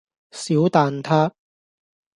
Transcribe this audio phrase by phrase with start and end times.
[0.31, 1.31] 小蛋撻